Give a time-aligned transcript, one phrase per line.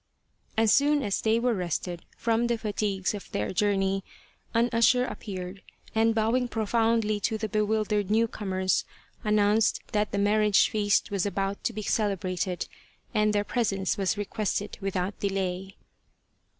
[0.57, 4.03] As soon as they were rested from the fatigues of their journey
[4.51, 5.61] an usher appeared
[5.93, 8.83] and bowing profoundly to the bewildered new comers
[9.23, 12.67] announced that the marriage feast was about to be celebrated
[13.13, 15.75] and their presence was requested without delay.